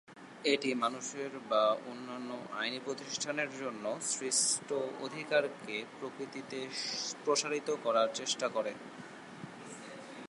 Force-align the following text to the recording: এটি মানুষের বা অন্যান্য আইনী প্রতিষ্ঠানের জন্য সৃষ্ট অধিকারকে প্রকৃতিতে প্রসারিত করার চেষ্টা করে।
এটি 0.45 0.69
মানুষের 0.73 1.31
বা 1.49 1.63
অন্যান্য 1.91 2.29
আইনী 2.53 2.79
প্রতিষ্ঠানের 2.85 3.49
জন্য 3.59 3.85
সৃষ্ট 4.11 4.69
অধিকারকে 5.01 5.75
প্রকৃতিতে 5.99 6.59
প্রসারিত 7.25 7.69
করার 7.83 8.07
চেষ্টা 8.13 8.47
করে। 8.47 8.71